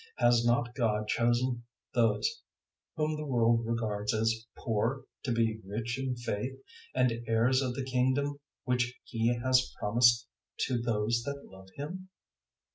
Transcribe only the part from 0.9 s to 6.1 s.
chosen those whom the world regards as poor to be rich